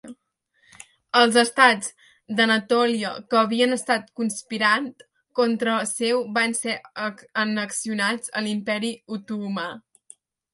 Els 1.17 1.35
estats 1.41 1.89
d'Anatòlia 2.39 3.11
que 3.33 3.37
havien 3.41 3.75
estat 3.75 4.07
conspirant 4.21 4.87
contra 5.41 5.75
seu 5.91 6.25
van 6.39 6.57
ser 6.63 6.77
annexionats 7.45 8.35
a 8.41 8.45
l'Imperi 8.49 8.91
Otomà. 9.19 9.69